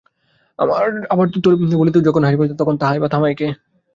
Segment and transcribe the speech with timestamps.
[0.59, 0.85] আবার
[1.41, 3.47] বলিতে বলিতে যখন হাসি পাইত তখন তাহাই বা থামায় কে।